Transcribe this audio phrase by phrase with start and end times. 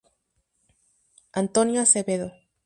[1.41, 2.29] Antonio Acevedo.